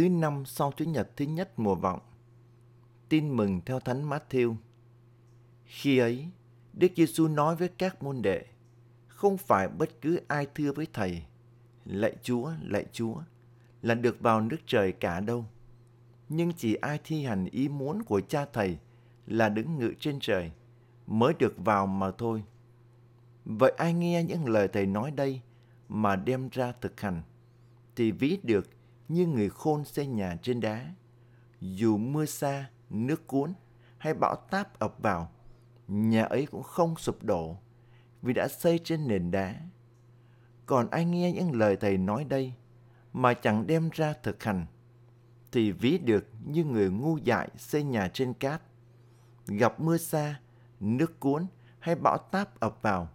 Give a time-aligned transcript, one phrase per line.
[0.00, 2.00] thứ năm sau Chủ nhật thứ nhất mùa vọng.
[3.08, 4.54] Tin mừng theo Thánh Matthew.
[5.64, 6.28] Khi ấy,
[6.72, 8.44] Đức Giêsu nói với các môn đệ,
[9.08, 11.22] không phải bất cứ ai thưa với thầy,
[11.84, 13.22] lạy Chúa, lạy Chúa,
[13.82, 15.44] là được vào nước trời cả đâu.
[16.28, 18.78] Nhưng chỉ ai thi hành ý muốn của cha thầy
[19.26, 20.52] là đứng ngự trên trời,
[21.06, 22.44] mới được vào mà thôi.
[23.44, 25.40] Vậy ai nghe những lời thầy nói đây
[25.88, 27.22] mà đem ra thực hành,
[27.96, 28.66] thì ví được
[29.10, 30.94] như người khôn xây nhà trên đá.
[31.60, 33.52] Dù mưa xa, nước cuốn
[33.98, 35.30] hay bão táp ập vào,
[35.88, 37.56] nhà ấy cũng không sụp đổ
[38.22, 39.54] vì đã xây trên nền đá.
[40.66, 42.54] Còn ai nghe những lời thầy nói đây
[43.12, 44.66] mà chẳng đem ra thực hành,
[45.52, 48.62] thì ví được như người ngu dại xây nhà trên cát.
[49.46, 50.40] Gặp mưa xa,
[50.80, 51.46] nước cuốn
[51.78, 53.08] hay bão táp ập vào,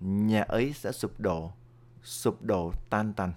[0.00, 1.52] nhà ấy sẽ sụp đổ,
[2.02, 3.32] sụp đổ tan tành.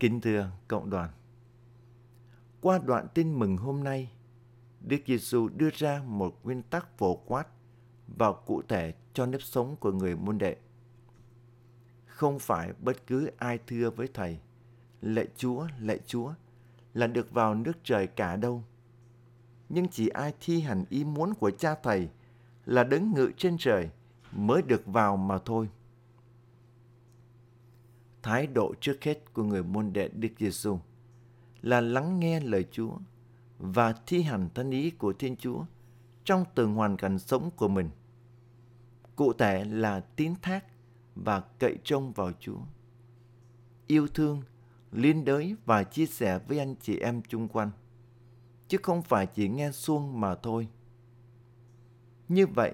[0.00, 1.10] Kính thưa cộng đoàn,
[2.60, 4.12] qua đoạn tin mừng hôm nay,
[4.80, 7.46] Đức Giêsu đưa ra một nguyên tắc phổ quát
[8.16, 10.56] và cụ thể cho nếp sống của người môn đệ.
[12.06, 14.40] Không phải bất cứ ai thưa với Thầy,
[15.02, 16.32] lạy Chúa, lạy Chúa,
[16.94, 18.64] là được vào nước trời cả đâu.
[19.68, 22.08] Nhưng chỉ ai thi hành ý muốn của cha Thầy
[22.66, 23.90] là đứng ngự trên trời
[24.32, 25.68] mới được vào mà thôi
[28.30, 30.78] thái độ trước hết của người môn đệ Đức Giêsu
[31.62, 32.92] là lắng nghe lời Chúa
[33.58, 35.64] và thi hành thân ý của Thiên Chúa
[36.24, 37.90] trong từng hoàn cảnh sống của mình.
[39.16, 40.64] Cụ thể là tín thác
[41.14, 42.58] và cậy trông vào Chúa.
[43.86, 44.42] Yêu thương,
[44.92, 47.70] liên đới và chia sẻ với anh chị em chung quanh,
[48.68, 50.68] chứ không phải chỉ nghe suông mà thôi.
[52.28, 52.72] Như vậy,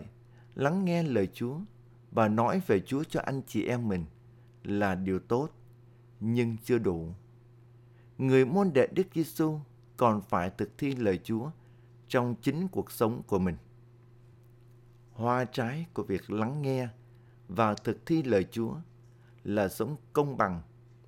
[0.54, 1.58] lắng nghe lời Chúa
[2.10, 4.04] và nói về Chúa cho anh chị em mình
[4.66, 5.50] là điều tốt,
[6.20, 7.14] nhưng chưa đủ.
[8.18, 9.58] Người môn đệ Đức Giêsu
[9.96, 11.50] còn phải thực thi lời Chúa
[12.08, 13.56] trong chính cuộc sống của mình.
[15.12, 16.88] Hoa trái của việc lắng nghe
[17.48, 18.74] và thực thi lời Chúa
[19.44, 20.62] là sống công bằng,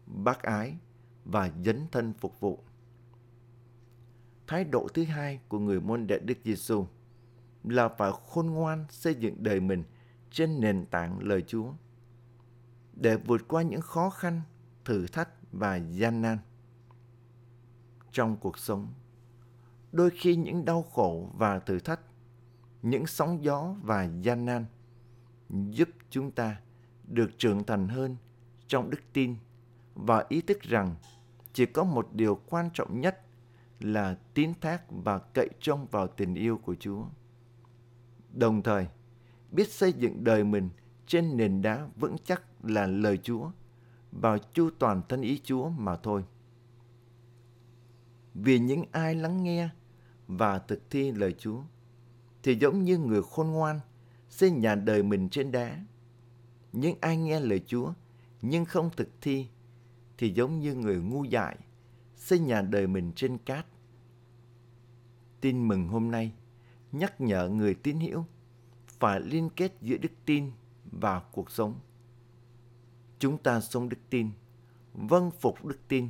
[0.07, 0.77] bác ái
[1.25, 2.65] và dấn thân phục vụ.
[4.47, 6.87] Thái độ thứ hai của người môn đệ Đức Giêsu
[7.65, 9.85] là phải khôn ngoan xây dựng đời mình
[10.31, 11.73] trên nền tảng lời Chúa
[13.01, 14.43] để vượt qua những khó khăn,
[14.85, 16.39] thử thách và gian nan.
[18.13, 18.93] Trong cuộc sống,
[19.93, 22.01] đôi khi những đau khổ và thử thách,
[22.83, 24.65] những sóng gió và gian nan
[25.71, 26.61] giúp chúng ta
[27.05, 28.17] được trưởng thành hơn
[28.67, 29.37] trong đức tin
[29.95, 30.95] và ý thức rằng
[31.53, 33.21] chỉ có một điều quan trọng nhất
[33.81, 37.05] là tín thác và cậy trông vào tình yêu của Chúa.
[38.33, 38.87] Đồng thời,
[39.51, 40.71] biết xây dựng đời mình
[41.07, 43.51] trên nền đá vững chắc là lời Chúa
[44.13, 46.25] và chu toàn thân ý Chúa mà thôi.
[48.35, 49.69] Vì những ai lắng nghe
[50.27, 51.63] và thực thi lời Chúa,
[52.43, 53.81] thì giống như người khôn ngoan
[54.29, 55.85] xây nhà đời mình trên đá.
[56.73, 57.93] Nhưng ai nghe lời Chúa
[58.43, 59.49] nhưng không thực thi,
[60.19, 61.57] thì giống như người ngu dại
[62.17, 63.67] xây nhà đời mình trên cát.
[65.41, 66.33] Tin mừng hôm nay,
[66.93, 68.25] nhắc nhở người tín hữu
[68.87, 70.51] phải liên kết giữa đức tin
[70.85, 71.75] và cuộc sống.
[73.19, 74.31] Chúng ta sống đức tin,
[74.95, 76.09] vâng phục đức tin,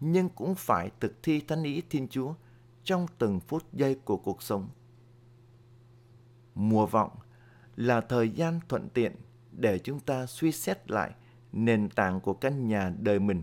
[0.00, 2.34] nhưng cũng phải thực thi thánh ý Thiên Chúa
[2.84, 4.68] trong từng phút giây của cuộc sống.
[6.54, 7.10] Mùa vọng
[7.76, 9.16] là thời gian thuận tiện
[9.52, 11.14] để chúng ta suy xét lại
[11.52, 13.42] nền tảng của căn nhà đời mình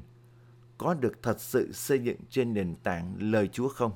[0.78, 3.92] có được thật sự xây dựng trên nền tảng lời Chúa không?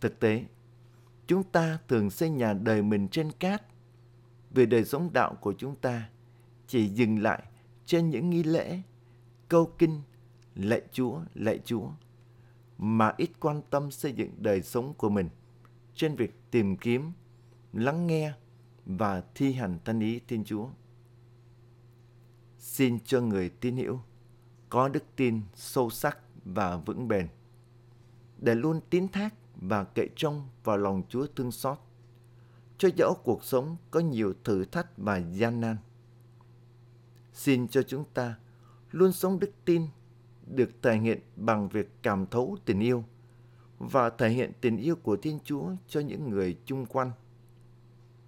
[0.00, 0.44] Thực tế,
[1.26, 3.62] chúng ta thường xây nhà đời mình trên cát
[4.50, 6.08] vì đời sống đạo của chúng ta
[6.68, 7.42] chỉ dừng lại
[7.86, 8.82] trên những nghi lễ,
[9.48, 10.00] câu kinh,
[10.54, 11.90] lạy Chúa, lạy Chúa,
[12.78, 15.28] mà ít quan tâm xây dựng đời sống của mình
[15.94, 17.12] trên việc tìm kiếm,
[17.72, 18.32] lắng nghe
[18.86, 20.68] và thi hành thân ý Thiên Chúa.
[22.58, 24.00] Xin cho người tin hữu
[24.68, 27.28] có đức tin sâu sắc và vững bền,
[28.38, 31.78] để luôn tín thác và cậy trông vào lòng Chúa thương xót
[32.78, 35.76] cho dẫu cuộc sống có nhiều thử thách và gian nan.
[37.32, 38.34] Xin cho chúng ta
[38.90, 39.86] luôn sống đức tin
[40.46, 43.04] được thể hiện bằng việc cảm thấu tình yêu
[43.78, 47.12] và thể hiện tình yêu của Thiên Chúa cho những người chung quanh.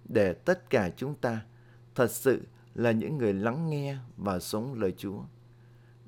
[0.05, 1.45] Để tất cả chúng ta
[1.95, 2.41] thật sự
[2.75, 5.23] là những người lắng nghe và sống lời Chúa,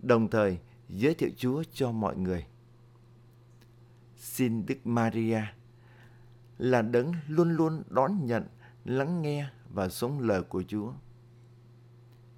[0.01, 0.59] đồng thời
[0.89, 2.45] giới thiệu Chúa cho mọi người.
[4.17, 5.41] Xin Đức Maria
[6.57, 8.43] là đấng luôn luôn đón nhận,
[8.85, 10.93] lắng nghe và sống lời của Chúa.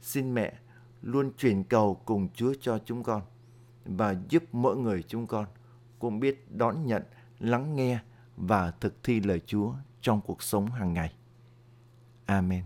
[0.05, 0.53] Xin mẹ
[1.01, 3.21] luôn truyền cầu cùng Chúa cho chúng con
[3.85, 5.45] và giúp mỗi người chúng con
[5.99, 7.03] cũng biết đón nhận,
[7.39, 7.99] lắng nghe
[8.37, 11.13] và thực thi lời Chúa trong cuộc sống hàng ngày.
[12.25, 12.63] Amen.